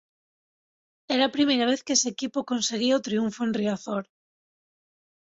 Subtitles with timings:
[1.15, 4.03] Era a primeira vez que ese equipo conseguía o triunfo en Riazor.